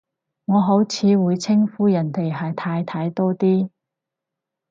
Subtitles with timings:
[0.45, 3.69] 我好似會稱呼人哋係太太多啲